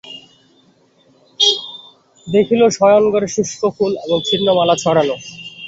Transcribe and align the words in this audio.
দেখিল, 2.27 2.61
শয়নঘরে 2.69 3.27
শুষ্ক 3.27 3.61
ফুল 3.75 3.91
এবং 4.05 4.17
ছিন্ন 4.29 4.47
মালা 4.57 4.75
ছড়ানো। 4.83 5.15